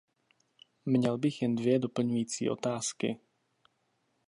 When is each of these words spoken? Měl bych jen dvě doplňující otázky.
Měl 0.85 1.17
bych 1.17 1.41
jen 1.41 1.55
dvě 1.55 1.79
doplňující 1.79 2.49
otázky. 2.49 3.19